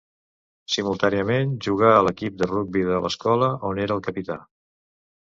[0.75, 4.43] Simultàniament jugà a l’equip de rugbi de l’escola, on era el capità.